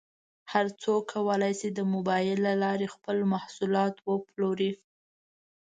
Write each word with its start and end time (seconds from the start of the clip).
هر 0.51 0.67
څوک 0.81 1.01
کولی 1.13 1.53
شي 1.59 1.69
د 1.73 1.79
مبایل 1.93 2.39
له 2.47 2.53
لارې 2.63 2.87
خپل 2.95 3.17
محصولات 3.33 3.95
وپلوري. 4.09 4.71